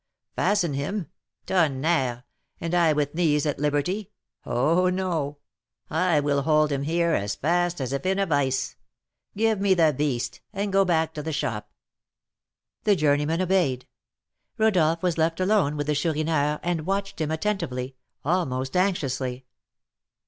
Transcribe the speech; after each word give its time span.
"Fasten 0.35 0.73
him! 0.73 1.11
Tonnerre! 1.45 2.23
and 2.59 2.73
I 2.73 2.91
with 2.91 3.13
my 3.13 3.19
knees 3.19 3.45
at 3.45 3.59
liberty? 3.59 4.09
Oh, 4.47 4.89
no; 4.89 5.37
I 5.91 6.19
will 6.19 6.41
hold 6.41 6.71
him 6.71 6.81
here 6.81 7.11
as 7.11 7.35
fast 7.35 7.79
as 7.79 7.93
if 7.93 8.03
in 8.07 8.17
a 8.17 8.25
vice. 8.25 8.75
Give 9.37 9.61
me 9.61 9.75
the 9.75 9.93
beast, 9.95 10.41
and 10.53 10.73
go 10.73 10.85
back 10.85 11.13
to 11.13 11.21
the 11.21 11.31
shop." 11.31 11.69
The 12.83 12.95
journeyman 12.95 13.43
obeyed. 13.43 13.85
Rodolph 14.57 15.03
was 15.03 15.19
left 15.19 15.39
alone 15.39 15.77
with 15.77 15.85
the 15.85 15.93
Chourineur, 15.93 16.59
and 16.63 16.87
watched 16.87 17.21
him 17.21 17.29
attentively, 17.29 17.95
almost 18.25 18.75
anxiously. 18.75 19.45